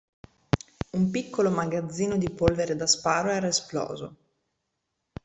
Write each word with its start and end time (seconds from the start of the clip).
Un 0.93 1.11
piccolo 1.11 1.51
magazzino 1.51 2.17
di 2.17 2.27
polvere 2.31 2.75
da 2.75 2.87
sparo 2.87 3.29
era 3.29 3.45
esploso. 3.45 4.15